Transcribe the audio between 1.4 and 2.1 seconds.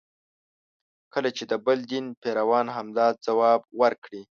د بل دین